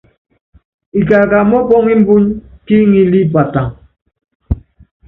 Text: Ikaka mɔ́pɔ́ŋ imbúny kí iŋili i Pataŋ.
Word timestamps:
Ikaka 1.01 1.37
mɔ́pɔ́ŋ 1.49 1.85
imbúny 1.95 2.27
kí 2.65 2.75
iŋili 2.83 3.19
i 3.25 3.29
Pataŋ. 3.33 3.67